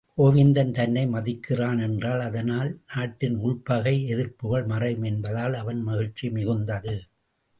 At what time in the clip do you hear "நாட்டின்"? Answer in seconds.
2.95-3.35